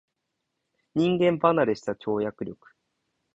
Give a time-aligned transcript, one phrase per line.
[0.95, 2.69] 人間離れした跳躍力